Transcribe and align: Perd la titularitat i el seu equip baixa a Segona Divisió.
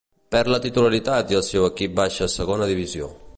Perd 0.35 0.47
la 0.53 0.59
titularitat 0.63 1.33
i 1.33 1.37
el 1.41 1.45
seu 1.49 1.67
equip 1.67 1.95
baixa 2.01 2.27
a 2.29 2.35
Segona 2.37 2.71
Divisió. 2.73 3.13